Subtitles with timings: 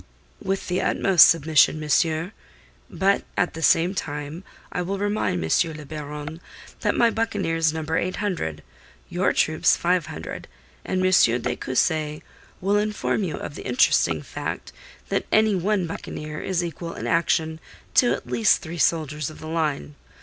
[0.41, 2.31] "With the utmost submission, monsieur.
[2.89, 5.73] But at the same time I will remind M.
[5.77, 6.41] le Baron
[6.79, 8.63] that my buccaneers number eight hundred;
[9.09, 10.47] your troops five hundred;
[10.83, 11.41] and M.
[11.43, 12.23] de Cussy
[12.59, 14.73] will inform you of the interesting fact
[15.09, 17.59] that any one buccaneer is equal in action
[17.93, 19.93] to at least three soldiers of the line.